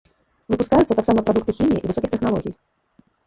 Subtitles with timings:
[0.51, 2.53] Выпускаюцца таксама прадукты хіміі і высокіх тэхналогій.